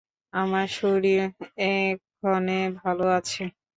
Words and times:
আমার 0.33 0.67
শরীর 0.77 1.21
এক্ষণে 1.69 2.59
ভাল 2.79 2.99
আছে। 3.17 3.43